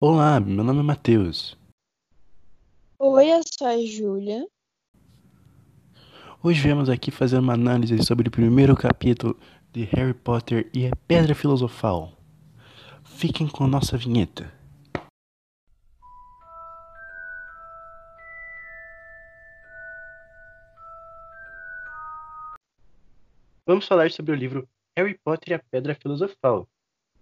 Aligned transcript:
Olá, 0.00 0.38
meu 0.38 0.62
nome 0.62 0.78
é 0.78 0.82
Matheus. 0.84 1.58
Oi, 3.00 3.32
eu 3.32 3.40
sou 3.44 3.66
a 3.66 3.84
Júlia. 3.84 4.46
Hoje 6.40 6.62
viemos 6.62 6.88
aqui 6.88 7.10
fazer 7.10 7.36
uma 7.36 7.54
análise 7.54 8.00
sobre 8.04 8.28
o 8.28 8.30
primeiro 8.30 8.76
capítulo 8.76 9.36
de 9.72 9.82
Harry 9.86 10.14
Potter 10.14 10.70
e 10.72 10.86
a 10.86 10.94
Pedra 11.08 11.34
Filosofal. 11.34 12.12
Fiquem 13.02 13.48
com 13.48 13.64
a 13.64 13.66
nossa 13.66 13.96
vinheta. 13.96 14.52
Vamos 23.66 23.88
falar 23.88 24.12
sobre 24.12 24.30
o 24.30 24.36
livro 24.36 24.68
Harry 24.96 25.18
Potter 25.18 25.50
e 25.50 25.54
a 25.54 25.58
Pedra 25.58 25.96
Filosofal. 25.96 26.68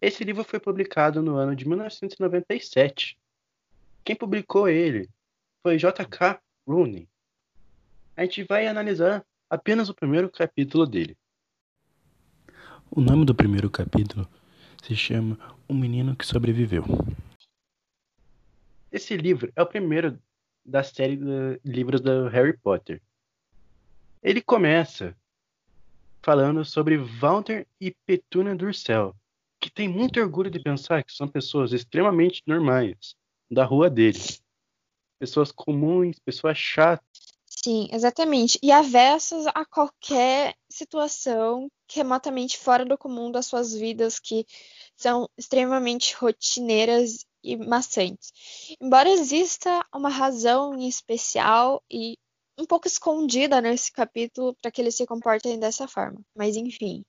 Esse 0.00 0.22
livro 0.24 0.44
foi 0.44 0.60
publicado 0.60 1.22
no 1.22 1.36
ano 1.36 1.56
de 1.56 1.66
1997. 1.66 3.18
Quem 4.04 4.14
publicou 4.14 4.68
ele 4.68 5.08
foi 5.62 5.78
J.K. 5.78 6.40
Rowling. 6.66 7.08
A 8.16 8.22
gente 8.22 8.44
vai 8.44 8.66
analisar 8.66 9.24
apenas 9.48 9.88
o 9.88 9.94
primeiro 9.94 10.30
capítulo 10.30 10.86
dele. 10.86 11.16
O 12.90 13.00
nome 13.00 13.24
do 13.24 13.34
primeiro 13.34 13.70
capítulo 13.70 14.28
se 14.82 14.94
chama 14.94 15.38
O 15.66 15.74
Menino 15.74 16.14
que 16.14 16.26
Sobreviveu. 16.26 16.84
Esse 18.92 19.16
livro 19.16 19.52
é 19.56 19.62
o 19.62 19.66
primeiro 19.66 20.18
da 20.64 20.82
série 20.82 21.16
de 21.16 21.60
livros 21.64 22.00
do 22.00 22.28
Harry 22.28 22.56
Potter. 22.56 23.02
Ele 24.22 24.40
começa 24.40 25.16
falando 26.22 26.64
sobre 26.64 26.96
Walter 26.96 27.66
e 27.80 27.94
Petunia 28.06 28.54
Durcell, 28.54 29.14
que 29.60 29.70
tem 29.70 29.88
muito 29.88 30.20
orgulho 30.20 30.50
de 30.50 30.60
pensar 30.60 31.02
que 31.04 31.12
são 31.12 31.28
pessoas 31.28 31.72
extremamente 31.72 32.42
normais 32.46 33.14
da 33.50 33.64
rua 33.64 33.88
dele. 33.88 34.18
Pessoas 35.18 35.50
comuns, 35.50 36.18
pessoas 36.18 36.58
chatas. 36.58 37.06
Sim, 37.46 37.88
exatamente. 37.90 38.58
E 38.62 38.70
avessas 38.70 39.46
a 39.48 39.64
qualquer 39.64 40.54
situação 40.70 41.68
remotamente 41.90 42.58
fora 42.58 42.84
do 42.84 42.98
comum 42.98 43.30
das 43.30 43.46
suas 43.46 43.74
vidas, 43.74 44.20
que 44.20 44.46
são 44.96 45.28
extremamente 45.36 46.14
rotineiras 46.14 47.24
e 47.42 47.56
maçantes. 47.56 48.32
Embora 48.80 49.08
exista 49.08 49.84
uma 49.94 50.08
razão 50.08 50.74
em 50.74 50.86
especial 50.86 51.82
e 51.90 52.16
um 52.58 52.64
pouco 52.64 52.86
escondida 52.86 53.60
nesse 53.60 53.92
capítulo 53.92 54.54
para 54.60 54.70
que 54.70 54.80
eles 54.80 54.94
se 54.94 55.06
comportem 55.06 55.58
dessa 55.58 55.88
forma. 55.88 56.20
Mas 56.34 56.56
enfim. 56.56 57.04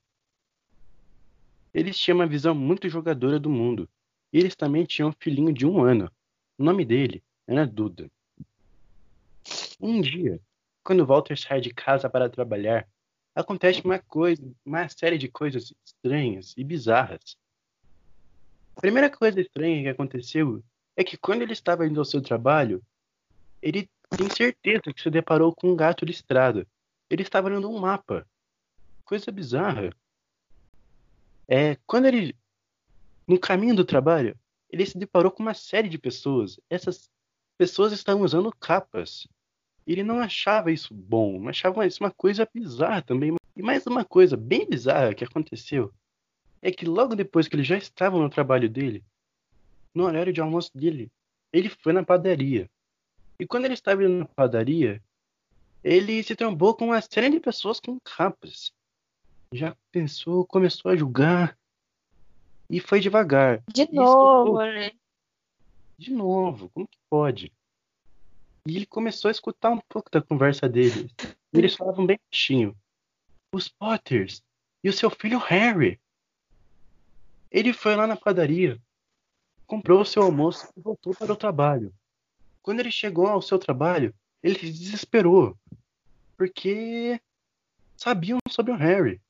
Eles 1.74 1.98
tinham 1.98 2.18
uma 2.18 2.28
visão 2.28 2.56
muito 2.56 2.90
jogadora 2.90 3.40
do 3.40 3.50
mundo. 3.50 3.90
E 4.32 4.40
eles 4.40 4.56
também 4.56 4.86
tinham 4.86 5.10
um 5.10 5.16
filhinho 5.20 5.54
de 5.54 5.66
um 5.66 5.84
ano. 5.84 6.12
O 6.58 6.64
nome 6.64 6.84
dele 6.84 7.24
era 7.46 7.66
Duda. 7.66 8.10
Um 9.80 10.02
dia, 10.02 10.42
quando 10.84 11.06
Walter 11.06 11.38
sai 11.38 11.62
de 11.62 11.74
casa 11.74 12.10
para 12.10 12.30
trabalhar, 12.30 12.88
acontece 13.36 13.82
uma 13.84 14.00
coisa, 14.00 14.42
uma 14.66 14.90
série 14.90 15.18
de 15.18 15.28
coisas 15.28 15.74
estranhas 15.86 16.54
e 16.58 16.64
bizarras. 16.64 17.38
A 18.76 18.82
primeira 18.82 19.10
coisa 19.10 19.40
estranha 19.40 19.84
que 19.84 19.90
aconteceu 19.90 20.64
é 20.96 21.04
que 21.04 21.18
quando 21.18 21.44
ele 21.44 21.54
estava 21.54 21.86
indo 21.86 22.00
ao 22.00 22.06
seu 22.06 22.22
trabalho, 22.22 22.84
ele 23.62 23.90
tem 24.10 24.30
certeza 24.30 24.94
que 24.94 25.02
se 25.02 25.10
deparou 25.10 25.54
com 25.54 25.72
um 25.72 25.76
gato 25.76 26.06
listrado. 26.06 26.68
Ele 27.10 27.22
estava 27.22 27.50
lendo 27.50 27.70
um 27.70 27.80
mapa. 27.80 28.28
Coisa 29.06 29.32
bizarra. 29.32 29.90
É, 31.48 31.78
quando 31.86 32.06
ele, 32.06 32.36
no 33.26 33.40
caminho 33.40 33.76
do 33.76 33.86
trabalho, 33.86 34.38
ele 34.70 34.86
se 34.86 34.98
deparou 34.98 35.32
com 35.32 35.42
uma 35.42 35.54
série 35.54 35.88
de 35.88 35.98
pessoas. 35.98 36.60
Essas 36.70 37.10
pessoas 37.58 37.94
estavam 37.94 38.24
usando 38.24 38.52
capas. 38.60 39.28
Ele 39.86 40.04
não 40.04 40.20
achava 40.20 40.72
isso 40.72 40.94
bom, 40.94 41.48
achava 41.48 41.88
isso 41.88 42.04
uma 42.04 42.12
coisa 42.12 42.48
bizarra 42.54 43.02
também. 43.02 43.36
E 43.56 43.62
mais 43.62 43.86
uma 43.88 44.04
coisa 44.04 44.36
bem 44.36 44.68
bizarra 44.68 45.14
que 45.14 45.24
aconteceu 45.24 45.94
é 46.62 46.72
que 46.72 46.86
logo 46.86 47.16
depois 47.16 47.48
que 47.48 47.56
ele 47.56 47.64
já 47.64 47.78
estava 47.78 48.20
no 48.20 48.30
trabalho 48.30 48.70
dele, 48.70 49.04
no 49.94 50.04
horário 50.04 50.34
de 50.34 50.42
almoço 50.42 50.72
dele, 50.78 51.10
ele 51.54 51.70
foi 51.70 51.94
na 51.94 52.04
padaria. 52.04 52.70
E 53.40 53.48
quando 53.48 53.66
ele 53.66 53.74
estava 53.74 54.04
indo 54.04 54.20
na 54.20 54.26
padaria, 54.26 55.02
ele 55.84 56.22
se 56.24 56.36
trombou 56.36 56.76
com 56.76 56.86
uma 56.86 57.02
série 57.02 57.30
de 57.30 57.40
pessoas 57.40 57.80
com 57.80 57.98
capas 58.00 58.74
já 59.52 59.76
pensou, 59.92 60.46
começou 60.46 60.92
a 60.92 60.96
julgar 60.96 61.58
e 62.70 62.80
foi 62.80 63.00
devagar. 63.00 63.64
De 63.74 63.92
novo, 63.92 64.58
né? 64.60 64.92
De 65.98 66.12
novo, 66.12 66.70
como 66.70 66.88
que 66.88 66.98
pode? 67.10 67.52
E 68.68 68.76
ele 68.76 68.86
começou 68.86 69.30
a 69.30 69.32
escutar 69.32 69.72
um 69.72 69.80
pouco 69.90 70.12
da 70.12 70.22
conversa 70.22 70.68
deles. 70.68 71.12
E 71.54 71.60
eles 71.60 71.76
falavam 71.76 72.06
bem 72.06 72.20
baixinho. 72.30 72.76
Os 73.56 73.70
Potters 73.70 74.44
e 74.84 74.90
o 74.90 74.94
seu 74.94 75.10
filho 75.10 75.40
Harry. 75.40 75.98
Ele 77.50 77.72
foi 77.72 77.96
lá 77.96 78.06
na 78.06 78.18
padaria, 78.18 78.78
comprou 79.66 80.02
o 80.02 80.06
seu 80.06 80.24
almoço 80.24 80.68
e 80.76 80.82
voltou 80.82 81.16
para 81.16 81.32
o 81.32 81.38
trabalho. 81.38 81.94
Quando 82.62 82.82
ele 82.82 82.92
chegou 82.92 83.28
ao 83.28 83.42
seu 83.42 83.58
trabalho, 83.58 84.14
ele 84.44 84.60
se 84.60 84.70
desesperou, 84.70 85.58
porque 86.36 87.20
sabiam 87.96 88.40
sobre 88.50 88.74
o 88.74 88.76
Harry. 88.76 89.22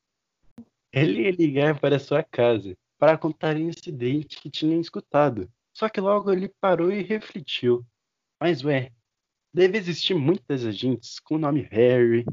Ele 0.97 1.23
ia 1.23 1.31
ligar 1.31 1.79
para 1.79 1.99
sua 1.99 2.23
casa 2.23 2.75
para 2.97 3.17
contar 3.17 3.55
o 3.55 3.59
incidente 3.59 4.41
que 4.41 4.49
tinha 4.49 4.79
escutado. 4.79 5.49
Só 5.71 5.87
que 5.87 6.01
logo 6.01 6.31
ele 6.31 6.49
parou 6.59 6.91
e 6.91 7.03
refletiu. 7.03 7.85
Mas 8.39 8.63
ué, 8.63 8.91
deve 9.53 9.77
existir 9.77 10.15
muitas 10.15 10.65
agentes 10.65 11.19
com 11.19 11.35
o 11.35 11.39
nome 11.39 11.67
Harry. 11.71 12.25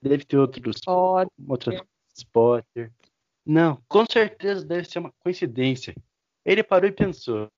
Deve 0.00 0.24
ter 0.24 0.38
outros 0.38 0.80
Potter. 0.80 1.84
Potter. 2.32 2.92
Não, 3.44 3.82
com 3.86 4.04
certeza 4.10 4.64
deve 4.64 4.88
ser 4.88 4.98
uma 4.98 5.12
coincidência. 5.20 5.94
Ele 6.44 6.62
parou 6.62 6.88
e 6.88 6.92
pensou. 6.92 7.50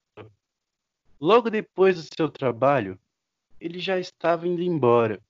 Logo 1.20 1.50
depois 1.50 1.97
do 1.97 2.14
seu 2.16 2.28
trabalho, 2.28 2.98
ele 3.60 3.78
já 3.78 3.98
estava 3.98 4.47
indo 4.47 4.62
embora. 4.62 5.20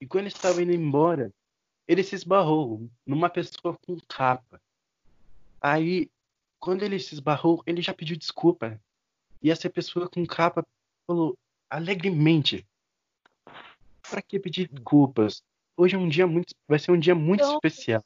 E 0.00 0.06
quando 0.06 0.26
estava 0.26 0.62
indo 0.62 0.72
embora, 0.72 1.32
ele 1.86 2.02
se 2.02 2.14
esbarrou 2.14 2.88
numa 3.06 3.28
pessoa 3.28 3.76
com 3.86 3.96
capa. 4.08 4.60
Aí, 5.64 6.10
quando 6.58 6.82
ele 6.82 6.98
se 6.98 7.14
esbarrou, 7.14 7.62
ele 7.66 7.80
já 7.80 7.94
pediu 7.94 8.16
desculpa. 8.16 8.78
E 9.40 9.50
essa 9.50 9.70
pessoa 9.70 10.08
com 10.08 10.26
capa 10.26 10.66
falou 11.06 11.38
alegremente: 11.70 12.66
Para 14.10 14.20
que 14.20 14.38
pedir 14.38 14.68
desculpas? 14.68 15.42
Hoje 15.76 15.94
é 15.94 15.98
um 15.98 16.08
dia 16.08 16.26
muito, 16.26 16.54
vai 16.68 16.78
ser 16.78 16.92
um 16.92 16.98
dia 16.98 17.14
muito 17.14 17.40
então... 17.40 17.54
especial. 17.54 18.04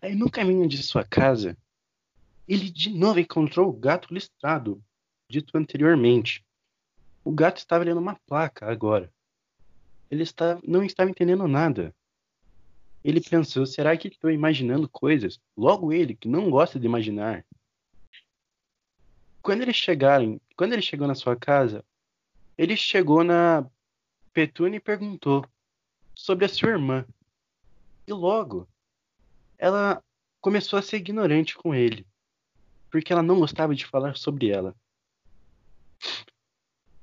Aí 0.00 0.14
no 0.14 0.30
caminho 0.30 0.68
de 0.68 0.82
sua 0.82 1.04
casa, 1.04 1.56
ele 2.46 2.70
de 2.70 2.90
novo 2.90 3.18
encontrou 3.18 3.68
o 3.68 3.72
gato 3.72 4.12
listrado, 4.12 4.82
dito 5.28 5.56
anteriormente. 5.56 6.44
O 7.24 7.32
gato 7.32 7.58
estava 7.58 7.82
lendo 7.82 7.98
uma 7.98 8.14
placa 8.26 8.70
agora 8.70 9.12
ele 10.10 10.22
está, 10.22 10.58
não 10.66 10.82
estava 10.82 11.10
entendendo 11.10 11.46
nada. 11.48 11.94
Ele 13.06 13.20
pensou: 13.20 13.64
será 13.64 13.96
que 13.96 14.08
estou 14.08 14.32
imaginando 14.32 14.88
coisas? 14.88 15.40
Logo 15.56 15.92
ele, 15.92 16.16
que 16.16 16.26
não 16.26 16.50
gosta 16.50 16.76
de 16.76 16.86
imaginar. 16.86 17.46
Quando 19.40 19.62
eles 19.62 19.76
chegaram, 19.76 20.40
quando 20.56 20.72
ele 20.72 20.82
chegou 20.82 21.06
na 21.06 21.14
sua 21.14 21.36
casa, 21.36 21.84
ele 22.58 22.76
chegou 22.76 23.22
na 23.22 23.64
Petúnia 24.32 24.78
e 24.78 24.80
perguntou 24.80 25.46
sobre 26.16 26.46
a 26.46 26.48
sua 26.48 26.70
irmã. 26.70 27.06
E 28.08 28.12
logo, 28.12 28.68
ela 29.56 30.02
começou 30.40 30.76
a 30.76 30.82
ser 30.82 30.96
ignorante 30.96 31.56
com 31.56 31.72
ele, 31.72 32.04
porque 32.90 33.12
ela 33.12 33.22
não 33.22 33.38
gostava 33.38 33.72
de 33.72 33.86
falar 33.86 34.16
sobre 34.16 34.48
ela. 34.48 34.74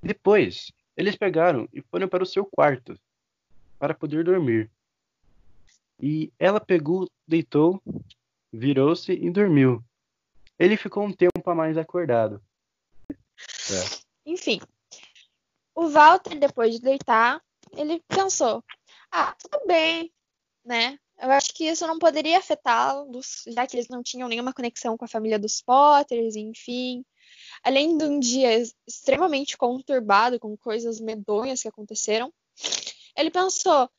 Depois, 0.01 0.69
eles 0.97 1.15
pegaram 1.15 1.65
e 1.71 1.81
foram 1.81 2.09
para 2.09 2.23
o 2.23 2.27
seu 2.27 2.45
quarto 2.45 2.99
para 3.79 3.93
poder 3.93 4.25
dormir. 4.25 4.69
E 6.05 6.33
ela 6.37 6.59
pegou, 6.59 7.09
deitou, 7.25 7.81
virou-se 8.51 9.09
e 9.13 9.29
dormiu. 9.29 9.81
Ele 10.59 10.75
ficou 10.75 11.05
um 11.05 11.13
tempo 11.13 11.49
a 11.49 11.55
mais 11.55 11.77
acordado. 11.77 12.43
É. 12.99 14.01
Enfim, 14.25 14.59
o 15.73 15.87
Walter, 15.87 16.37
depois 16.37 16.75
de 16.75 16.81
deitar, 16.81 17.41
ele 17.71 18.03
pensou: 18.05 18.61
ah, 19.09 19.33
tudo 19.35 19.65
bem, 19.65 20.11
né? 20.65 20.99
Eu 21.21 21.31
acho 21.31 21.53
que 21.53 21.69
isso 21.69 21.87
não 21.87 21.97
poderia 21.97 22.37
afetá-los, 22.37 23.45
já 23.47 23.65
que 23.65 23.77
eles 23.77 23.87
não 23.87 24.03
tinham 24.03 24.27
nenhuma 24.27 24.51
conexão 24.51 24.97
com 24.97 25.05
a 25.05 25.07
família 25.07 25.39
dos 25.39 25.61
Potters, 25.61 26.35
enfim. 26.35 27.05
Além 27.63 27.97
de 27.97 28.03
um 28.03 28.19
dia 28.19 28.61
extremamente 28.85 29.55
conturbado, 29.55 30.37
com 30.37 30.57
coisas 30.57 30.99
medonhas 30.99 31.61
que 31.61 31.69
aconteceram, 31.69 32.29
ele 33.15 33.31
pensou: 33.31 33.89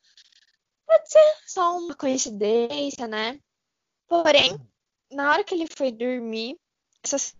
pode 0.87 1.11
ser 1.11 1.35
só 1.47 1.77
uma 1.77 1.95
coincidência, 1.95 3.07
né? 3.07 3.41
Porém, 4.07 4.59
na 5.11 5.31
hora 5.31 5.45
que 5.45 5.55
ele 5.55 5.67
foi 5.75 5.91
dormir, 5.91 6.59
essa 7.03 7.35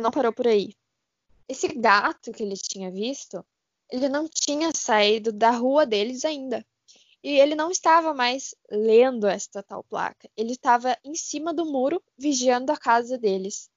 não 0.00 0.10
parou 0.10 0.32
por 0.32 0.46
aí. 0.46 0.74
Esse 1.48 1.68
gato 1.68 2.32
que 2.32 2.42
ele 2.42 2.56
tinha 2.56 2.90
visto, 2.90 3.44
ele 3.90 4.08
não 4.08 4.28
tinha 4.28 4.72
saído 4.74 5.32
da 5.32 5.50
rua 5.50 5.86
deles 5.86 6.24
ainda. 6.24 6.64
E 7.22 7.38
ele 7.38 7.54
não 7.54 7.70
estava 7.70 8.14
mais 8.14 8.54
lendo 8.70 9.26
esta 9.26 9.62
tal 9.62 9.82
placa. 9.82 10.30
Ele 10.36 10.52
estava 10.52 10.96
em 11.04 11.14
cima 11.14 11.52
do 11.52 11.64
muro, 11.64 12.02
vigiando 12.16 12.70
a 12.70 12.76
casa 12.76 13.18
deles. 13.18 13.70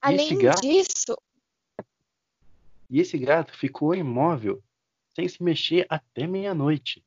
Além 0.00 0.38
gato... 0.38 0.62
disso. 0.62 1.16
E 2.90 3.00
esse 3.00 3.16
gato 3.18 3.56
ficou 3.56 3.94
imóvel, 3.94 4.62
sem 5.14 5.28
se 5.28 5.42
mexer 5.42 5.86
até 5.88 6.26
meia-noite. 6.26 7.04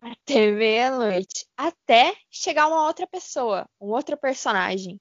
Até 0.00 0.50
meia-noite. 0.50 1.46
Até 1.56 2.16
chegar 2.30 2.66
uma 2.68 2.86
outra 2.86 3.06
pessoa, 3.06 3.68
um 3.80 3.88
outro 3.88 4.16
personagem. 4.16 5.00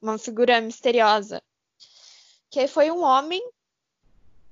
Uma 0.00 0.18
figura 0.18 0.60
misteriosa. 0.60 1.42
Que 2.50 2.66
foi 2.66 2.90
um 2.90 3.02
homem 3.02 3.42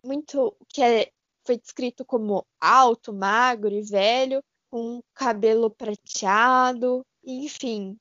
muito. 0.03 0.57
que 0.69 0.83
é 0.83 1.13
foi 1.45 1.57
descrito 1.57 2.05
como 2.05 2.47
alto, 2.61 3.11
magro 3.11 3.75
e 3.75 3.81
velho, 3.81 4.45
com 4.71 5.03
cabelo 5.15 5.71
prateado, 5.71 7.03
enfim. 7.25 7.99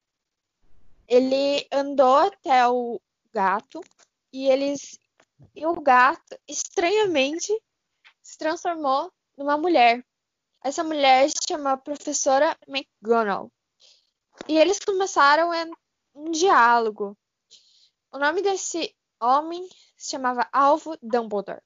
Ele 1.07 1.65
andou 1.71 2.17
até 2.17 2.67
o 2.67 2.99
gato 3.33 3.79
e 4.33 4.49
eles 4.49 4.99
e 5.55 5.65
o 5.65 5.79
gato 5.79 6.37
estranhamente 6.47 7.57
se 8.21 8.37
transformou 8.37 9.11
numa 9.37 9.57
mulher. 9.57 10.05
Essa 10.63 10.83
mulher 10.83 11.29
se 11.29 11.37
chama 11.47 11.77
professora 11.77 12.57
McGonagall. 12.67 13.51
E 14.47 14.57
eles 14.57 14.79
começaram 14.79 15.51
um 16.13 16.31
diálogo. 16.31 17.17
O 18.11 18.17
nome 18.17 18.41
desse 18.41 18.95
homem 19.19 19.67
se 19.95 20.11
chamava 20.11 20.47
Alvo 20.51 20.97
Dumbledore. 21.01 21.61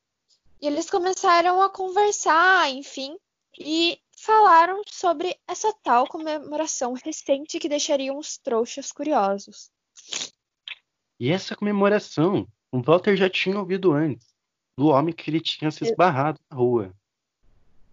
E 0.62 0.68
eles 0.68 0.90
começaram 0.90 1.62
a 1.62 1.70
conversar, 1.70 2.70
enfim, 2.70 3.18
e 3.60 4.00
falaram 4.16 4.82
sobre 4.88 5.36
essa 5.48 5.74
tal 5.84 6.08
comemoração 6.08 6.94
recente 6.94 7.60
que 7.60 7.68
deixaria 7.68 8.14
os 8.14 8.38
trouxas 8.38 8.92
curiosos. 8.92 9.72
E 11.20 11.32
essa 11.32 11.56
comemoração, 11.56 12.48
o 12.72 12.82
Walter 12.82 13.16
já 13.16 13.30
tinha 13.30 13.58
ouvido 13.58 13.92
antes, 13.92 14.28
do 14.78 14.88
homem 14.88 15.14
que 15.14 15.30
ele 15.30 15.42
tinha 15.42 15.72
se 15.72 15.84
esbarrado 15.84 16.40
na 16.50 16.58
rua. 16.58 16.96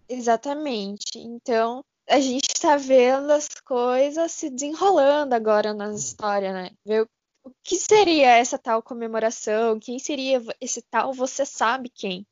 Exatamente. 0.09 1.19
Então, 1.19 1.85
a 2.09 2.19
gente 2.19 2.47
está 2.47 2.75
vendo 2.75 3.31
as 3.31 3.47
coisas 3.63 4.31
se 4.31 4.49
desenrolando 4.49 5.35
agora 5.35 5.73
na 5.73 5.93
história, 5.93 6.51
né? 6.51 6.71
Ver 6.83 7.07
o 7.43 7.51
que 7.63 7.77
seria 7.77 8.35
essa 8.35 8.57
tal 8.57 8.81
comemoração, 8.81 9.79
quem 9.79 9.99
seria 9.99 10.41
esse 10.59 10.81
tal 10.81 11.13
você 11.13 11.45
sabe 11.45 11.89
quem. 11.89 12.25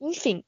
Enfim. 0.00 0.44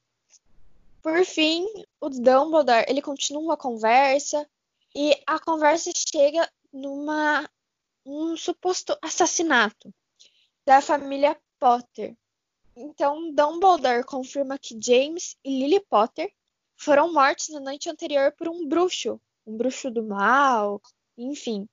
Por 1.02 1.24
fim, 1.24 1.66
o 2.00 2.08
Dumbledore, 2.08 2.86
ele 2.88 3.02
continua 3.02 3.54
a 3.54 3.58
conversa 3.58 4.46
e 4.94 5.18
a 5.26 5.38
conversa 5.38 5.90
chega 5.94 6.50
numa 6.72 7.48
um 8.06 8.36
suposto 8.36 8.96
assassinato 9.00 9.92
da 10.66 10.80
família 10.80 11.38
Potter. 11.58 12.14
Então, 12.76 13.32
Dumbledore 13.32 14.04
confirma 14.04 14.58
que 14.58 14.78
James 14.80 15.36
e 15.44 15.60
Lily 15.60 15.80
Potter 15.88 16.32
foram 16.76 17.12
mortos 17.12 17.48
na 17.50 17.60
noite 17.60 17.88
anterior 17.88 18.32
por 18.32 18.48
um 18.48 18.66
bruxo, 18.66 19.20
um 19.46 19.56
bruxo 19.56 19.90
do 19.90 20.02
mal, 20.02 20.82
enfim. 21.16 21.68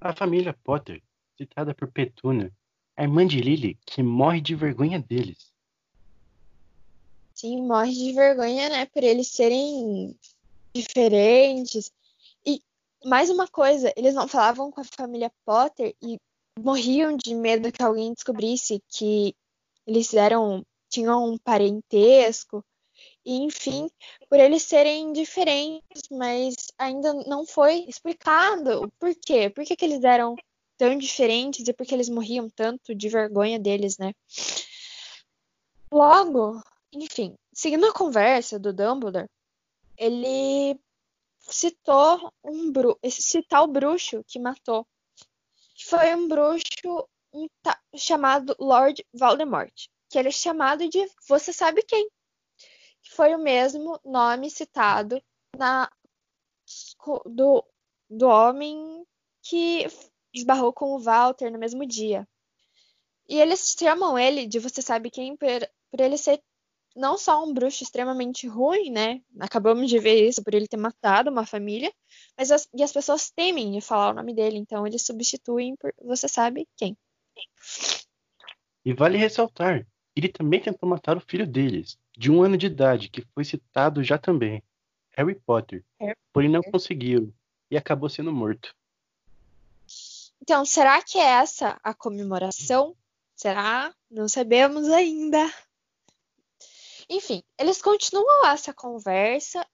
A 0.00 0.14
família 0.14 0.52
Potter, 0.64 1.00
citada 1.36 1.72
por 1.72 1.90
Petuna, 1.92 2.52
é 2.96 3.02
a 3.02 3.04
irmã 3.04 3.26
de 3.26 3.40
Lily 3.40 3.78
que 3.86 4.02
morre 4.02 4.40
de 4.40 4.54
vergonha 4.54 4.98
deles. 4.98 5.52
Sim, 7.34 7.62
morre 7.62 7.92
de 7.92 8.12
vergonha, 8.12 8.68
né? 8.68 8.86
Por 8.86 9.02
eles 9.02 9.28
serem 9.28 10.18
diferentes. 10.74 11.92
E 12.44 12.60
mais 13.04 13.30
uma 13.30 13.46
coisa, 13.46 13.92
eles 13.96 14.14
não 14.14 14.26
falavam 14.26 14.70
com 14.70 14.80
a 14.80 14.84
família 14.84 15.32
Potter 15.44 15.94
e 16.02 16.18
morriam 16.58 17.16
de 17.16 17.34
medo 17.34 17.72
que 17.72 17.82
alguém 17.82 18.12
descobrisse 18.12 18.82
que 18.88 19.34
eles 19.86 20.12
eram 20.14 20.64
tinham 20.88 21.32
um 21.32 21.38
parentesco. 21.38 22.64
E, 23.24 23.36
enfim, 23.36 23.88
por 24.28 24.38
eles 24.38 24.62
serem 24.62 25.12
diferentes, 25.12 26.02
mas 26.10 26.54
ainda 26.76 27.14
não 27.26 27.46
foi 27.46 27.84
explicado 27.88 28.82
o 28.82 28.90
porquê. 28.92 29.48
Por 29.48 29.64
que, 29.64 29.76
que 29.76 29.84
eles 29.84 30.04
eram 30.04 30.36
tão 30.76 30.98
diferentes 30.98 31.66
e 31.66 31.72
por 31.72 31.86
que 31.86 31.94
eles 31.94 32.08
morriam 32.08 32.50
tanto 32.50 32.94
de 32.94 33.08
vergonha 33.08 33.58
deles, 33.58 33.96
né? 33.98 34.12
Logo, 35.90 36.60
enfim, 36.92 37.34
seguindo 37.52 37.86
a 37.86 37.92
conversa 37.92 38.58
do 38.58 38.72
Dumbledore, 38.72 39.28
ele 39.96 40.78
citou 41.40 42.32
um 42.42 42.72
bru 42.72 42.98
esse 43.02 43.42
tal 43.42 43.66
bruxo 43.66 44.24
que 44.26 44.38
matou. 44.38 44.86
Foi 45.88 46.14
um 46.14 46.28
bruxo 46.28 47.08
um 47.32 47.48
chamado 47.96 48.54
Lord 48.58 49.04
Voldemort, 49.12 49.72
que 50.08 50.18
ele 50.18 50.28
é 50.28 50.32
chamado 50.32 50.88
de 50.88 51.04
você 51.28 51.52
sabe 51.52 51.82
quem. 51.82 52.08
Que 53.02 53.14
foi 53.14 53.34
o 53.34 53.38
mesmo 53.38 53.98
nome 54.04 54.50
citado 54.50 55.22
na 55.56 55.90
do, 57.26 57.64
do 58.08 58.28
homem 58.28 59.04
que 59.42 59.86
esbarrou 60.32 60.72
com 60.72 60.94
o 60.94 61.00
Walter 61.00 61.50
no 61.50 61.58
mesmo 61.58 61.86
dia. 61.86 62.28
E 63.28 63.40
eles 63.40 63.74
chamam 63.78 64.18
ele 64.18 64.46
de 64.46 64.58
você 64.58 64.82
sabe 64.82 65.10
quem 65.10 65.36
por, 65.36 65.48
por 65.90 66.00
ele 66.00 66.16
ser 66.16 66.42
não 66.94 67.16
só 67.16 67.44
um 67.44 67.52
bruxo 67.52 67.82
extremamente 67.82 68.46
ruim, 68.46 68.90
né? 68.90 69.20
Acabamos 69.40 69.88
de 69.88 69.98
ver 69.98 70.28
isso 70.28 70.42
por 70.42 70.54
ele 70.54 70.68
ter 70.68 70.76
matado 70.76 71.30
uma 71.30 71.46
família, 71.46 71.92
mas 72.36 72.50
as, 72.50 72.68
e 72.74 72.82
as 72.82 72.92
pessoas 72.92 73.30
temem 73.30 73.72
de 73.72 73.80
falar 73.80 74.10
o 74.10 74.14
nome 74.14 74.34
dele, 74.34 74.58
então 74.58 74.86
eles 74.86 75.02
substituem 75.02 75.76
por 75.76 75.92
você 76.02 76.28
sabe 76.28 76.68
quem. 76.76 76.96
E 78.84 78.92
vale 78.92 79.16
ressaltar, 79.16 79.86
ele 80.14 80.28
também 80.28 80.60
tentou 80.60 80.88
matar 80.88 81.16
o 81.16 81.20
filho 81.20 81.46
deles, 81.46 81.98
de 82.16 82.30
um 82.30 82.42
ano 82.42 82.56
de 82.56 82.66
idade, 82.66 83.08
que 83.08 83.24
foi 83.34 83.44
citado 83.44 84.02
já 84.02 84.18
também, 84.18 84.62
Harry 85.16 85.34
Potter, 85.34 85.84
Harry 86.00 86.16
porém 86.32 86.50
não 86.50 86.62
conseguiu 86.62 87.32
e 87.70 87.76
acabou 87.76 88.08
sendo 88.08 88.32
morto. 88.32 88.74
Então, 90.40 90.64
será 90.64 91.00
que 91.00 91.18
é 91.18 91.24
essa 91.24 91.78
a 91.84 91.94
comemoração? 91.94 92.96
Será? 93.34 93.94
Não 94.10 94.28
sabemos 94.28 94.88
ainda. 94.88 95.38
Enfim, 97.12 97.44
eles 97.58 97.82
continuam 97.82 98.46
essa 98.46 98.72
conversa 98.72 99.66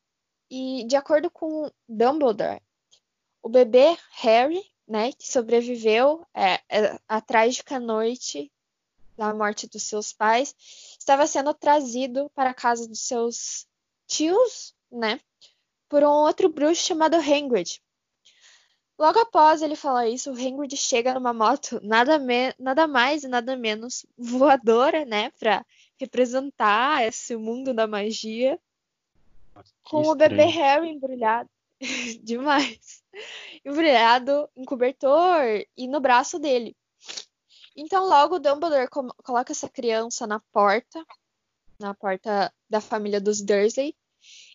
e, 0.50 0.84
de 0.88 0.96
acordo 0.96 1.30
com 1.30 1.70
Dumbledore, 1.88 2.60
o 3.40 3.48
bebê 3.48 3.96
Harry, 4.10 4.60
né, 4.88 5.12
que 5.12 5.30
sobreviveu 5.30 6.26
é, 6.34 6.54
é, 6.68 6.98
à 7.06 7.20
trágica 7.20 7.78
noite 7.78 8.50
da 9.16 9.32
morte 9.32 9.68
dos 9.68 9.84
seus 9.84 10.12
pais, 10.12 10.52
estava 10.98 11.28
sendo 11.28 11.54
trazido 11.54 12.28
para 12.34 12.50
a 12.50 12.54
casa 12.54 12.88
dos 12.88 13.02
seus 13.02 13.68
tios, 14.08 14.74
né, 14.90 15.20
por 15.88 16.02
um 16.02 16.08
outro 16.08 16.48
bruxo 16.48 16.82
chamado 16.82 17.14
Hagrid. 17.14 17.80
Logo 18.98 19.20
após 19.20 19.62
ele 19.62 19.76
falar 19.76 20.08
isso, 20.08 20.32
o 20.32 20.34
Hagrid 20.34 20.76
chega 20.76 21.14
numa 21.14 21.32
moto 21.32 21.78
nada, 21.84 22.18
nada 22.58 22.88
mais 22.88 23.22
e 23.22 23.28
nada 23.28 23.56
menos 23.56 24.04
voadora, 24.18 25.04
né, 25.04 25.30
para 25.38 25.64
representar 25.98 27.04
esse 27.04 27.36
mundo 27.36 27.74
da 27.74 27.86
magia. 27.86 28.58
Nossa, 29.54 29.72
com 29.82 30.00
estranho. 30.00 30.12
o 30.12 30.14
bebê 30.14 30.44
Harry 30.44 30.88
embrulhado. 30.90 31.50
Demais. 32.22 33.02
Embrulhado 33.64 34.48
em 34.56 34.64
cobertor 34.64 35.64
e 35.76 35.86
no 35.88 36.00
braço 36.00 36.38
dele. 36.38 36.76
Então, 37.76 38.08
logo 38.08 38.36
o 38.36 38.38
Dumbledore 38.40 38.88
coloca 38.88 39.52
essa 39.52 39.68
criança 39.68 40.26
na 40.26 40.40
porta, 40.52 41.04
na 41.78 41.94
porta 41.94 42.52
da 42.68 42.80
família 42.80 43.20
dos 43.20 43.40
Dursley, 43.40 43.94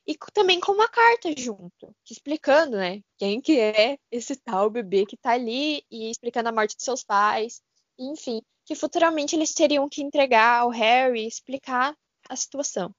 e 0.05 0.17
também 0.33 0.59
com 0.59 0.73
uma 0.73 0.89
carta 0.89 1.33
junto, 1.37 1.95
explicando, 2.09 2.75
né, 2.75 3.01
quem 3.17 3.39
que 3.39 3.57
é 3.57 3.97
esse 4.11 4.35
tal 4.35 4.69
bebê 4.69 5.05
que 5.05 5.15
tá 5.15 5.31
ali 5.31 5.85
e 5.89 6.09
explicando 6.11 6.49
a 6.49 6.51
morte 6.51 6.75
de 6.75 6.83
seus 6.83 7.01
pais, 7.01 7.61
enfim, 7.97 8.41
que 8.65 8.75
futuramente 8.75 9.35
eles 9.35 9.53
teriam 9.53 9.89
que 9.89 10.01
entregar 10.01 10.59
ao 10.59 10.69
Harry 10.69 11.23
e 11.23 11.27
explicar 11.27 11.95
a 12.29 12.35
situação. 12.35 12.93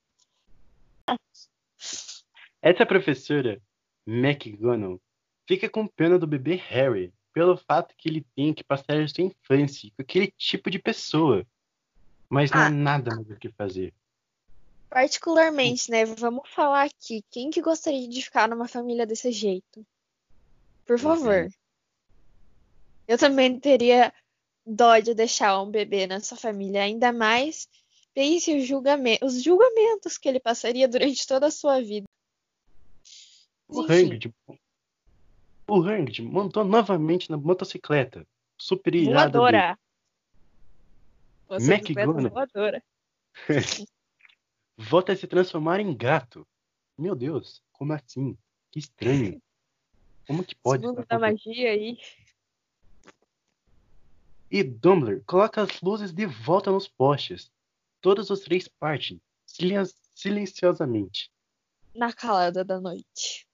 Essa 2.60 2.86
professora, 2.86 3.60
McGonagall, 4.06 5.00
fica 5.46 5.68
com 5.68 5.86
pena 5.86 6.18
do 6.18 6.26
bebê 6.26 6.54
Harry 6.54 7.12
pelo 7.32 7.56
fato 7.56 7.94
que 7.98 8.08
ele 8.08 8.26
tem 8.34 8.54
que 8.54 8.64
passar 8.64 9.00
a 9.00 9.08
sua 9.08 9.24
infância 9.24 9.90
com 9.96 10.02
aquele 10.02 10.32
tipo 10.36 10.70
de 10.70 10.78
pessoa. 10.78 11.46
Mas 12.28 12.50
não 12.50 12.60
ah, 12.60 12.66
há 12.66 12.70
nada 12.70 13.14
mais 13.14 13.28
o 13.28 13.36
que 13.36 13.50
fazer. 13.50 13.92
Particularmente, 14.88 15.90
né? 15.90 16.04
Vamos 16.04 16.48
falar 16.48 16.84
aqui. 16.84 17.22
Quem 17.30 17.50
que 17.50 17.60
gostaria 17.60 18.08
de 18.08 18.22
ficar 18.22 18.48
numa 18.48 18.68
família 18.68 19.04
desse 19.04 19.30
jeito? 19.32 19.84
Por 20.86 20.98
favor. 20.98 21.50
Eu 23.06 23.18
também 23.18 23.58
teria 23.58 24.12
dó 24.66 24.98
de 24.98 25.14
deixar 25.14 25.60
um 25.60 25.70
bebê 25.70 26.06
na 26.06 26.20
sua 26.20 26.36
família, 26.36 26.82
ainda 26.82 27.12
mais 27.12 27.68
pense 28.14 28.54
os, 28.54 28.68
os 29.22 29.42
julgamentos 29.42 30.16
que 30.16 30.28
ele 30.28 30.40
passaria 30.40 30.88
durante 30.88 31.26
toda 31.26 31.46
a 31.46 31.50
sua 31.50 31.80
vida. 31.80 32.06
O 33.68 33.82
Hanged, 33.82 34.32
o 35.66 35.80
Hanged 35.80 36.22
montou 36.22 36.64
novamente 36.64 37.30
na 37.30 37.36
motocicleta. 37.36 38.26
Super 38.58 38.94
irado. 38.94 39.38
Voadora. 39.38 39.78
McGonagall. 41.50 42.30
voadora. 42.30 42.82
Volta 44.76 45.12
a 45.12 45.16
se 45.16 45.26
transformar 45.26 45.80
em 45.80 45.94
gato. 45.96 46.46
Meu 46.96 47.14
Deus, 47.14 47.62
como 47.72 47.92
assim? 47.92 48.36
Que 48.70 48.78
estranho. 48.78 49.40
Como 50.26 50.44
que 50.44 50.54
pode? 50.54 50.82
Segundo 50.82 51.06
da 51.06 51.18
magia 51.18 51.70
aí. 51.70 51.98
E 54.54 54.62
Dumbledore 54.62 55.24
coloca 55.24 55.62
as 55.62 55.80
luzes 55.80 56.12
de 56.12 56.26
volta 56.26 56.70
nos 56.70 56.86
postes. 56.86 57.50
Todos 58.00 58.30
os 58.30 58.38
três 58.38 58.68
partem, 58.68 59.20
silenciosamente. 60.14 61.28
Na 61.92 62.12
calada 62.12 62.64
da 62.64 62.80
noite. 62.80 63.48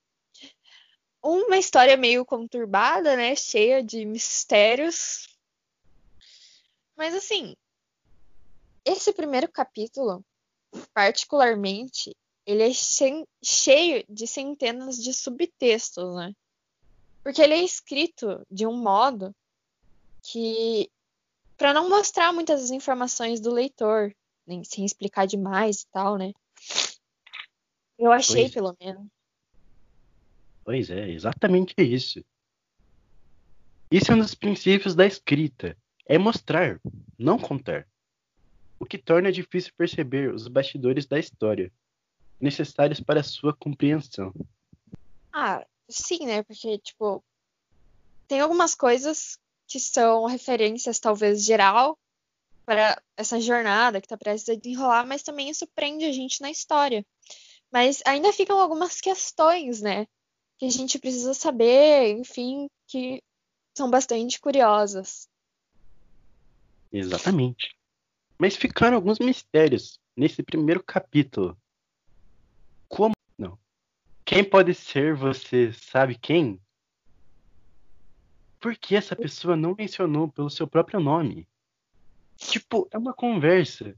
Uma 1.23 1.57
história 1.57 1.97
meio 1.97 2.23
conturbada, 2.27 3.17
né? 3.17 3.35
Cheia 3.35 3.83
de 3.83 4.05
mistérios. 4.05 5.27
Mas 6.95 7.15
assim, 7.15 7.57
esse 8.85 9.11
primeiro 9.15 9.51
capítulo, 9.51 10.23
particularmente, 10.93 12.15
ele 12.45 12.63
é 12.63 12.71
cheio 13.43 14.05
de 14.07 14.27
centenas 14.27 15.03
de 15.03 15.15
subtextos, 15.15 16.15
né? 16.15 16.35
Porque 17.23 17.41
ele 17.41 17.55
é 17.55 17.65
escrito 17.65 18.47
de 18.51 18.67
um 18.67 18.77
modo 18.77 19.35
que 20.23 20.91
para 21.57 21.75
não 21.75 21.89
mostrar 21.89 22.33
muitas 22.33 22.63
das 22.63 22.71
informações 22.71 23.41
do 23.41 23.53
leitor, 23.53 24.15
nem 24.47 24.65
sem 24.65 24.85
explicar 24.85 25.27
demais 25.27 25.83
e 25.83 25.87
tal, 25.89 26.17
né? 26.17 26.33
Eu 27.99 28.11
achei, 28.11 28.45
pois, 28.45 28.55
pelo 28.55 28.77
menos. 28.81 29.07
Pois 30.65 30.89
é, 30.89 31.11
exatamente 31.11 31.75
isso. 31.79 32.25
Isso 33.91 34.11
é 34.11 34.15
um 34.15 34.21
dos 34.21 34.35
princípios 34.35 34.95
da 34.95 35.05
escrita. 35.05 35.77
É 36.07 36.17
mostrar, 36.17 36.81
não 37.19 37.39
contar. 37.39 37.87
O 38.79 38.87
que 38.87 38.97
torna 38.97 39.31
difícil 39.31 39.73
perceber 39.77 40.33
os 40.33 40.49
bastidores 40.49 41.07
da 41.07 41.19
história, 41.19 41.71
necessários 42.41 43.01
para 43.01 43.23
sua 43.23 43.55
compreensão. 43.55 44.33
Ah, 45.31 45.67
sim, 45.89 46.25
né? 46.25 46.43
Porque, 46.43 46.79
tipo, 46.79 47.23
tem 48.27 48.41
algumas 48.41 48.75
coisas 48.75 49.39
que 49.71 49.79
são 49.79 50.27
referências, 50.27 50.99
talvez, 50.99 51.45
geral 51.45 51.97
para 52.67 53.01
essa 53.17 53.41
jornada 53.41 54.01
que 54.01 54.07
está 54.07 54.17
prestes 54.17 54.49
a 54.49 54.59
desenrolar, 54.59 55.07
mas 55.07 55.23
também 55.23 55.49
isso 55.49 55.67
prende 55.69 56.05
a 56.05 56.13
gente 56.13 56.41
na 56.41 56.51
história. 56.51 57.07
Mas 57.71 58.03
ainda 58.05 58.33
ficam 58.33 58.59
algumas 58.59 59.01
questões, 59.01 59.81
né? 59.81 60.07
Que 60.59 60.67
a 60.67 60.71
gente 60.71 60.99
precisa 60.99 61.33
saber, 61.35 62.11
enfim, 62.19 62.69
que 62.89 63.23
são 63.73 63.89
bastante 63.89 64.41
curiosas. 64.41 65.29
Exatamente. 66.93 67.77
Mas 68.37 68.57
ficaram 68.57 68.97
alguns 68.97 69.21
mistérios 69.21 70.01
nesse 70.17 70.43
primeiro 70.43 70.83
capítulo. 70.83 71.57
Como. 72.89 73.15
Não. 73.39 73.57
Quem 74.25 74.43
pode 74.43 74.75
ser 74.75 75.15
você 75.15 75.73
sabe 75.73 76.19
quem? 76.19 76.61
Por 78.61 78.77
que 78.77 78.95
essa 78.95 79.17
pessoa 79.17 79.57
não 79.57 79.75
mencionou 79.75 80.29
pelo 80.29 80.51
seu 80.51 80.67
próprio 80.67 81.01
nome? 81.01 81.49
Tipo, 82.37 82.87
é 82.91 82.99
uma 82.99 83.15
conversa. 83.15 83.97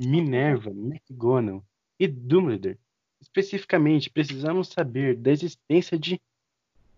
Minerva, 0.00 0.70
McGonagall 0.70 1.62
e 1.98 2.08
Dumbledore. 2.08 2.78
Especificamente, 3.20 4.08
precisamos 4.08 4.68
saber 4.68 5.16
da 5.16 5.30
existência 5.30 5.98
de 5.98 6.20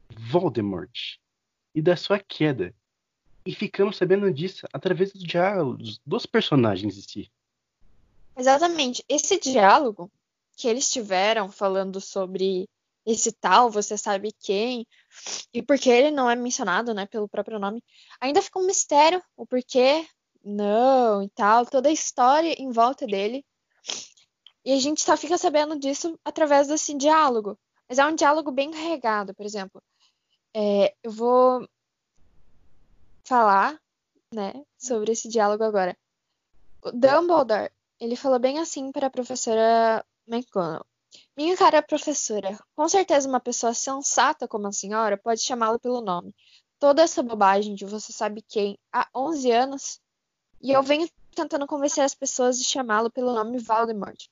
Voldemort 0.08 1.18
e 1.74 1.82
da 1.82 1.96
sua 1.96 2.18
queda. 2.18 2.74
E 3.44 3.54
ficamos 3.54 3.96
sabendo 3.96 4.32
disso 4.32 4.66
através 4.72 5.12
dos 5.12 5.22
diálogos 5.22 6.00
dos 6.06 6.26
personagens 6.26 6.96
em 6.96 7.00
si. 7.00 7.32
Exatamente. 8.36 9.04
Esse 9.08 9.40
diálogo 9.40 10.10
que 10.56 10.68
eles 10.68 10.90
tiveram 10.90 11.50
falando 11.50 12.00
sobre 12.00 12.68
esse 13.10 13.32
tal, 13.32 13.70
você 13.70 13.96
sabe 13.96 14.32
quem, 14.40 14.86
e 15.52 15.62
porque 15.62 15.90
ele 15.90 16.10
não 16.10 16.30
é 16.30 16.36
mencionado, 16.36 16.94
né, 16.94 17.06
pelo 17.06 17.28
próprio 17.28 17.58
nome, 17.58 17.82
ainda 18.20 18.42
fica 18.42 18.58
um 18.58 18.66
mistério 18.66 19.22
o 19.36 19.46
porquê 19.46 20.06
não 20.44 21.22
e 21.22 21.28
tal, 21.30 21.66
toda 21.66 21.88
a 21.88 21.92
história 21.92 22.54
em 22.58 22.70
volta 22.70 23.06
dele. 23.06 23.44
E 24.64 24.72
a 24.72 24.78
gente 24.78 25.02
só 25.02 25.16
fica 25.16 25.38
sabendo 25.38 25.78
disso 25.78 26.18
através 26.24 26.68
desse 26.68 26.94
diálogo. 26.94 27.58
Mas 27.88 27.98
é 27.98 28.06
um 28.06 28.14
diálogo 28.14 28.50
bem 28.50 28.70
carregado, 28.70 29.34
por 29.34 29.44
exemplo. 29.44 29.82
É, 30.54 30.94
eu 31.02 31.10
vou 31.10 31.66
falar, 33.24 33.80
né, 34.32 34.52
sobre 34.78 35.12
esse 35.12 35.28
diálogo 35.28 35.64
agora. 35.64 35.96
O 36.82 36.90
Dumbledore, 36.90 37.70
ele 37.98 38.16
falou 38.16 38.38
bem 38.38 38.58
assim 38.58 38.92
para 38.92 39.06
a 39.06 39.10
professora 39.10 40.04
McGonagall. 40.26 40.86
Minha 41.36 41.56
cara 41.56 41.82
professora, 41.82 42.58
com 42.74 42.88
certeza 42.88 43.28
uma 43.28 43.40
pessoa 43.40 43.74
sensata 43.74 44.46
como 44.46 44.66
a 44.66 44.72
senhora 44.72 45.16
pode 45.16 45.40
chamá-lo 45.40 45.78
pelo 45.78 46.00
nome. 46.00 46.34
Toda 46.78 47.02
essa 47.02 47.22
bobagem 47.22 47.74
de 47.74 47.84
você 47.84 48.12
sabe 48.12 48.42
quem 48.42 48.78
há 48.92 49.08
11 49.14 49.50
anos 49.50 50.00
e 50.62 50.72
eu 50.72 50.82
venho 50.82 51.08
tentando 51.34 51.66
convencer 51.66 52.04
as 52.04 52.14
pessoas 52.14 52.58
de 52.58 52.64
chamá-lo 52.64 53.10
pelo 53.10 53.32
nome 53.32 53.58
Voldemort. 53.58 54.26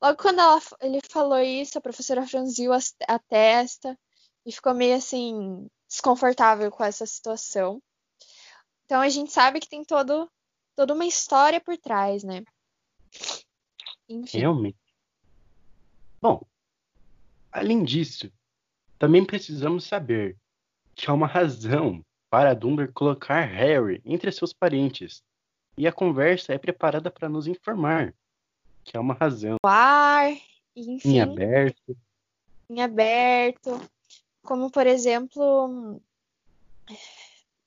Logo 0.00 0.18
quando 0.18 0.40
ela, 0.40 0.60
ele 0.80 1.00
falou 1.10 1.38
isso, 1.38 1.78
a 1.78 1.80
professora 1.80 2.26
franziu 2.26 2.72
a, 2.72 2.78
a 3.08 3.18
testa 3.18 3.98
e 4.44 4.52
ficou 4.52 4.74
meio 4.74 4.96
assim 4.96 5.66
desconfortável 5.88 6.70
com 6.70 6.84
essa 6.84 7.06
situação. 7.06 7.82
Então 8.84 9.00
a 9.00 9.08
gente 9.08 9.32
sabe 9.32 9.60
que 9.60 9.68
tem 9.68 9.84
todo, 9.84 10.30
toda 10.76 10.94
uma 10.94 11.06
história 11.06 11.60
por 11.60 11.76
trás, 11.78 12.22
né? 12.22 12.44
Enfim. 14.08 14.38
Realmente. 14.38 14.83
Bom, 16.24 16.40
além 17.52 17.84
disso, 17.84 18.32
também 18.98 19.22
precisamos 19.22 19.84
saber 19.84 20.38
que 20.94 21.10
há 21.10 21.12
uma 21.12 21.26
razão 21.26 22.02
para 22.30 22.54
Dumbledore 22.54 22.94
colocar 22.94 23.42
Harry 23.42 24.00
entre 24.06 24.32
seus 24.32 24.50
parentes. 24.50 25.22
E 25.76 25.86
a 25.86 25.92
conversa 25.92 26.54
é 26.54 26.56
preparada 26.56 27.10
para 27.10 27.28
nos 27.28 27.46
informar 27.46 28.14
que 28.82 28.96
há 28.96 29.02
uma 29.02 29.12
razão. 29.12 29.56
O 29.62 29.68
ar, 29.68 30.30
enfim. 30.74 31.16
Em 31.16 31.20
aberto. 31.20 31.94
Em 32.70 32.80
aberto. 32.80 33.78
Como, 34.42 34.70
por 34.70 34.86
exemplo, 34.86 36.00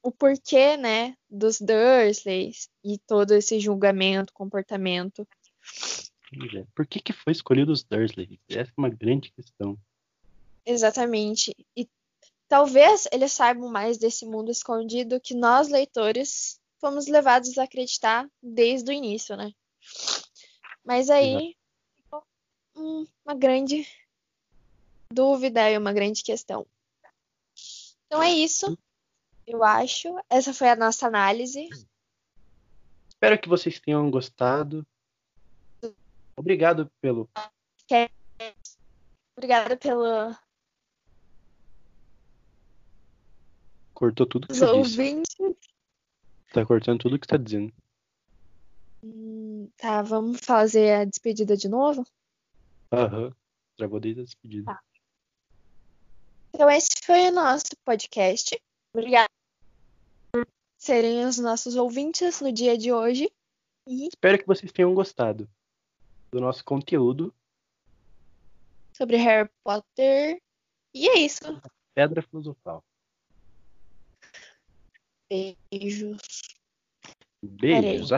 o 0.01 0.11
porquê, 0.11 0.75
né, 0.77 1.15
dos 1.29 1.61
Dursleys 1.61 2.71
e 2.83 2.97
todo 2.97 3.35
esse 3.35 3.59
julgamento, 3.59 4.33
comportamento. 4.33 5.27
Por 6.75 6.85
que, 6.85 6.99
que 6.99 7.13
foi 7.13 7.31
escolhido 7.31 7.71
os 7.71 7.83
Dursley? 7.83 8.39
Essa 8.49 8.71
é 8.71 8.73
uma 8.77 8.89
grande 8.89 9.31
questão. 9.31 9.77
Exatamente. 10.65 11.55
E 11.75 11.87
talvez 12.47 13.07
eles 13.11 13.31
saibam 13.31 13.69
mais 13.69 13.97
desse 13.97 14.25
mundo 14.25 14.51
escondido 14.51 15.21
que 15.21 15.33
nós, 15.33 15.69
leitores, 15.69 16.59
fomos 16.79 17.07
levados 17.07 17.57
a 17.57 17.63
acreditar 17.63 18.29
desde 18.41 18.91
o 18.91 18.93
início, 18.93 19.37
né? 19.37 19.53
Mas 20.83 21.09
aí, 21.09 21.55
hum, 22.75 23.07
uma 23.25 23.33
grande 23.33 23.87
dúvida 25.11 25.69
e 25.69 25.77
uma 25.77 25.93
grande 25.93 26.23
questão. 26.23 26.65
Então 28.05 28.21
é 28.21 28.31
isso, 28.31 28.77
eu 29.45 29.63
acho. 29.63 30.17
Essa 30.29 30.53
foi 30.53 30.69
a 30.69 30.75
nossa 30.75 31.07
análise. 31.07 31.67
Espero 33.09 33.39
que 33.39 33.49
vocês 33.49 33.79
tenham 33.79 34.09
gostado. 34.11 34.85
Obrigado 36.37 36.87
pelo. 37.01 37.27
Obrigada 39.35 39.75
pelo. 39.75 40.35
Cortou 43.93 44.27
tudo 44.27 44.47
que 44.47 44.53
Os 44.53 44.59
você 44.59 44.65
ouvintes. 44.65 45.35
disse. 45.35 45.57
Tá 46.53 46.63
cortando 46.63 46.99
tudo 46.99 47.19
que 47.19 47.25
você 47.25 47.31
tá 47.31 47.37
dizendo. 47.37 47.73
Hum, 49.03 49.67
tá, 49.77 50.03
vamos 50.03 50.39
fazer 50.39 50.93
a 50.93 51.05
despedida 51.05 51.57
de 51.57 51.67
novo? 51.67 52.05
Aham. 52.91 53.35
Travou 53.75 53.99
desde 53.99 54.21
a 54.21 54.23
despedida. 54.23 54.65
Tá. 54.65 54.83
Então 56.53 56.69
esse 56.69 56.89
foi 57.03 57.29
o 57.29 57.31
nosso 57.31 57.75
podcast. 57.83 58.61
Obrigada 58.93 59.29
por 60.31 60.47
serem 60.77 61.25
os 61.25 61.39
nossos 61.39 61.75
ouvintes 61.75 62.41
no 62.41 62.51
dia 62.51 62.77
de 62.77 62.91
hoje. 62.93 63.31
E... 63.87 64.07
Espero 64.07 64.37
que 64.37 64.45
vocês 64.45 64.71
tenham 64.71 64.93
gostado 64.93 65.49
do 66.31 66.41
nosso 66.41 66.63
conteúdo 66.63 67.33
sobre 68.93 69.17
Harry 69.17 69.49
Potter. 69.63 70.41
E 70.93 71.07
é 71.07 71.19
isso. 71.19 71.43
Pedra 71.93 72.21
Filosofal. 72.21 72.83
Beijos. 75.29 76.21
Beijos. 77.43 78.09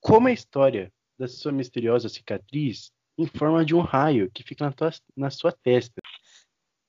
Como 0.00 0.28
a 0.28 0.32
história 0.32 0.92
da 1.18 1.28
sua 1.28 1.52
misteriosa 1.52 2.08
cicatriz 2.08 2.90
em 3.16 3.26
forma 3.26 3.64
de 3.64 3.74
um 3.74 3.80
raio 3.80 4.30
que 4.30 4.42
fica 4.42 4.64
na, 4.64 4.72
tua, 4.72 4.90
na 5.14 5.30
sua 5.30 5.52
testa. 5.52 6.00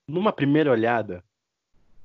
Numa 0.07 0.31
primeira 0.31 0.71
olhada, 0.71 1.23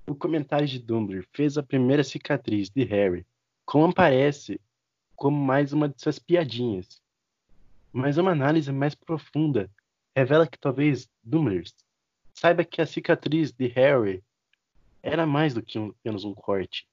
o 0.07 0.15
comentário 0.15 0.67
de 0.67 0.81
Dumbledore 0.81 1.29
fez 1.33 1.57
a 1.57 1.63
primeira 1.63 2.03
cicatriz 2.03 2.69
de 2.69 2.85
Harry, 2.85 3.25
como 3.65 3.87
aparece 3.87 4.61
como 5.15 5.37
mais 5.37 5.73
uma 5.73 5.89
de 5.89 6.01
suas 6.01 6.19
piadinhas. 6.19 7.01
Mas 7.97 8.19
uma 8.19 8.33
análise 8.33 8.71
mais 8.71 8.95
profunda 8.95 9.71
revela 10.15 10.47
que 10.47 10.59
talvez 10.59 11.09
Dumbledore 11.25 11.73
saiba 12.35 12.63
que 12.63 12.83
a 12.83 12.87
cicatriz 12.87 13.53
de 13.53 13.69
Harry 13.69 14.23
era 15.03 15.25
mais 15.25 15.55
do 15.55 15.63
que 15.63 15.79
um, 15.79 15.89
apenas 15.89 16.23
um 16.23 16.35
corte. 16.35 16.87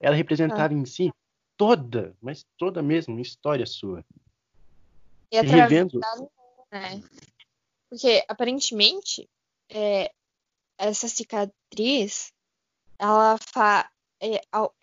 Ela 0.00 0.16
representava 0.16 0.74
ah. 0.74 0.76
em 0.76 0.84
si 0.84 1.12
toda, 1.56 2.12
mas 2.20 2.44
toda 2.58 2.82
mesmo, 2.82 3.20
história 3.20 3.64
sua. 3.66 4.04
E 5.30 5.40
revendo... 5.40 6.00
né? 6.72 7.00
Porque 7.88 8.24
aparentemente 8.28 9.30
é, 9.68 10.12
essa 10.76 11.06
cicatriz 11.06 12.32
ela 12.98 13.38
faz 13.38 13.86
é, 14.20 14.40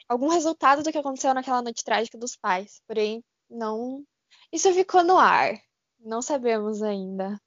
algum 0.08 0.30
resultado 0.30 0.84
do 0.84 0.91
que 0.91 0.98
aconteceu 0.98 1.34
naquela 1.34 1.62
noite 1.62 1.84
trágica 1.84 2.18
dos 2.18 2.38
pais. 2.38 2.82
Porém, 2.88 3.22
não. 3.50 4.06
Isso 4.51 4.74
ficou 4.74 5.03
no 5.03 5.17
ar. 5.17 5.62
Não 6.00 6.22
sabemos 6.22 6.81
ainda. 6.81 7.39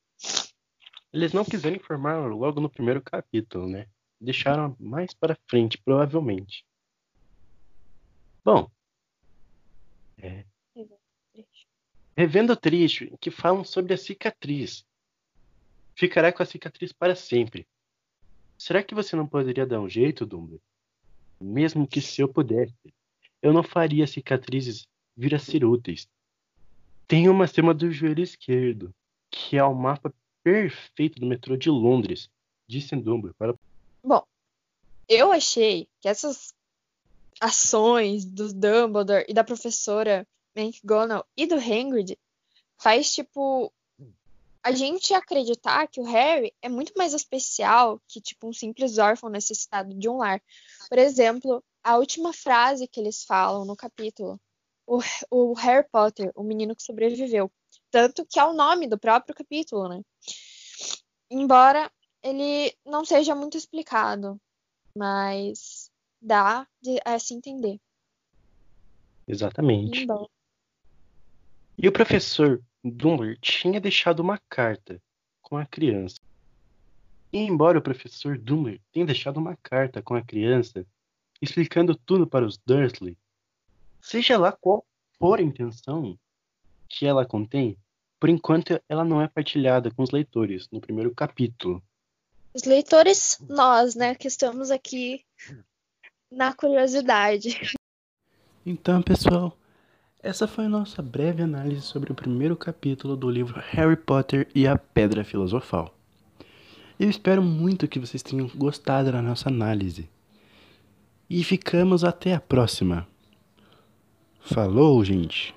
Eles 1.13 1.33
não 1.33 1.45
quiseram 1.45 1.77
informar 1.77 2.17
logo 2.29 2.61
no 2.61 2.71
primeiro 2.71 3.03
capítulo, 3.03 3.69
né? 3.69 3.87
Deixaram 4.21 4.75
mais 4.81 5.13
para 5.13 5.39
frente, 5.49 5.77
provavelmente. 5.79 6.65
Bom. 8.45 8.71
É. 10.19 10.45
Revendo 12.17 12.53
o 12.53 12.57
trecho 12.57 13.17
que 13.19 13.31
falam 13.31 13.65
sobre 13.65 13.93
a 13.93 13.99
cicatriz. 13.99 14.87
Ficará 15.95 16.33
com 16.33 16.43
a 16.43 16.47
cicatriz 16.47 16.93
para 16.93 17.15
sempre. 17.15 17.67
Será 18.57 18.83
que 18.83 18.95
você 18.95 19.15
não 19.15 19.27
poderia 19.27 19.67
dar 19.67 19.81
um 19.81 19.89
jeito, 19.89 20.25
Dumbledore? 20.25 20.63
Mesmo 21.41 21.87
que 21.87 22.01
se 22.01 22.21
eu 22.21 22.29
pudesse, 22.29 22.75
eu 23.43 23.53
não 23.53 23.63
faria 23.63 24.07
cicatrizes 24.07 24.87
vir 25.17 25.35
a 25.35 25.39
ser 25.39 25.65
úteis. 25.65 26.09
Tem 27.07 27.29
uma 27.29 27.45
acima 27.45 27.75
do 27.75 27.91
joelho 27.91 28.23
esquerdo, 28.23 28.95
que 29.31 29.57
é 29.57 29.65
o 29.65 29.75
mapa 29.75 30.13
perfeito 30.43 31.21
do 31.21 31.27
metrô 31.27 31.57
de 31.57 31.71
Londres, 31.71 32.31
disse 32.69 32.95
Dumbledore 32.97 33.35
para... 33.35 33.55
Bom, 34.03 34.23
eu 35.09 35.33
achei 35.33 35.89
que 36.01 36.09
essas 36.09 36.55
ações 37.41 38.25
do 38.25 38.53
Dumbledore 38.53 39.25
e 39.29 39.35
da 39.35 39.45
professora 39.45 40.27
McGonagall 40.55 41.27
e 41.37 41.47
do 41.47 41.57
Hagrid 41.57 42.17
faz 42.79 43.13
tipo 43.13 43.73
a 44.63 44.73
gente 44.73 45.13
acreditar 45.13 45.87
que 45.89 46.01
o 46.01 46.05
Harry 46.05 46.55
é 46.63 46.71
muito 46.71 46.95
mais 46.97 47.13
especial 47.13 48.01
que 48.09 48.21
tipo 48.21 48.49
um 48.49 48.53
simples 48.53 48.97
órfão 48.97 49.29
necessitado 49.29 49.95
de 49.95 50.09
um 50.09 50.17
lar. 50.17 50.41
Por 50.89 50.99
exemplo, 50.99 51.63
a 51.83 51.99
última 51.99 52.33
frase 52.33 52.89
que 52.89 52.99
eles 52.99 53.25
falam 53.25 53.67
no 53.67 53.77
capítulo, 53.77 54.41
o, 54.87 55.01
o 55.31 55.55
Harry 55.55 55.87
Potter, 55.91 56.31
o 56.35 56.43
menino 56.43 56.75
que 56.75 56.83
sobreviveu, 56.83 57.51
tanto 57.91 58.27
que 58.27 58.39
é 58.39 58.45
o 58.45 58.53
nome 58.53 58.87
do 58.87 58.99
próprio 58.99 59.35
capítulo, 59.35 59.89
né? 59.89 60.03
Embora 61.31 61.91
ele 62.23 62.75
não 62.85 63.05
seja 63.05 63.35
muito 63.35 63.57
explicado, 63.57 64.41
mas 64.97 65.91
dá 66.21 66.67
a 67.05 67.19
se 67.19 67.35
entender. 67.35 67.79
Exatamente. 69.27 70.07
E 71.77 71.89
o 71.89 71.93
professor 71.93 72.63
Dumbledore 72.83 73.39
tinha 73.41 73.81
deixado 73.81 74.21
uma 74.21 74.39
carta 74.49 75.03
com 75.43 75.57
a 75.57 75.67
criança. 75.67 76.21
E 77.33 77.39
embora 77.39 77.79
o 77.79 77.83
professor 77.83 78.39
Dumbledore 78.39 78.81
tenha 78.93 79.07
deixado 79.07 79.39
uma 79.39 79.57
carta 79.57 80.01
com 80.01 80.15
a 80.15 80.23
criança, 80.23 80.87
explicando 81.43 81.95
tudo 81.95 82.27
para 82.27 82.47
os 82.47 82.57
Dursley, 82.59 83.19
seja 84.05 84.39
lá 84.39 84.53
qual 84.53 84.85
for 85.19 85.39
a 85.39 85.43
intenção 85.43 86.19
que 86.89 87.07
ela 87.07 87.25
contém, 87.25 87.77
por 88.21 88.29
enquanto 88.29 88.79
ela 88.87 89.03
não 89.03 89.21
é 89.21 89.27
partilhada 89.27 89.91
com 89.91 90.03
os 90.03 90.11
leitores 90.11 90.69
no 90.71 90.81
primeiro 90.81 91.13
capítulo. 91.15 91.83
Os 92.53 92.65
leitores, 92.65 93.39
nós, 93.49 93.95
né, 93.95 94.15
que 94.15 94.29
estamos 94.29 94.71
aqui 94.71 95.25
na 96.31 96.53
curiosidade. 96.53 97.75
Então, 98.65 99.03
pessoal, 99.03 99.57
essa 100.23 100.47
foi 100.47 100.67
a 100.67 100.69
nossa 100.69 101.03
breve 101.03 101.43
análise 101.43 101.83
sobre 101.83 102.13
o 102.13 102.15
primeiro 102.15 102.57
capítulo 102.57 103.17
do 103.17 103.31
livro 103.31 103.59
Harry 103.71 103.97
Potter 103.97 104.49
e 104.55 104.67
a 104.67 104.77
Pedra 104.77 105.25
Filosofal. 105.25 105.95
Eu 107.01 107.09
espero 107.09 107.43
muito 107.43 107.89
que 107.89 107.99
vocês 107.99 108.23
tenham 108.23 108.49
gostado 108.55 109.11
da 109.11 109.23
nossa 109.23 109.49
análise. 109.49 110.09
E 111.29 111.43
ficamos 111.43 112.05
até 112.05 112.35
a 112.35 112.41
próxima. 112.41 113.09
Falou, 114.47 115.03
gente! 115.03 115.55